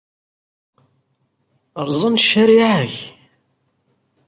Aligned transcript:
Rẓan 1.89 2.15
ccariɛa-k! 2.23 2.95